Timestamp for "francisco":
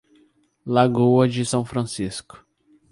1.63-2.43